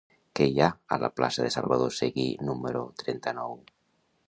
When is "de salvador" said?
1.47-1.93